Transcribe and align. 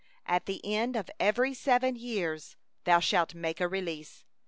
At 0.25 0.47
the 0.47 0.65
end 0.65 0.95
of 0.95 1.11
every 1.19 1.53
seven 1.53 1.95
years 1.95 2.55
thou 2.85 2.99
shalt 3.01 3.35
make 3.35 3.61
a 3.61 3.67
release. 3.67 4.23